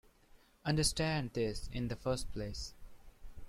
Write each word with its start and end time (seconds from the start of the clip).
Understand 0.65 1.29
this 1.33 1.69
in 1.71 1.87
the 1.87 1.95
first 1.95 2.31
place. 2.33 2.73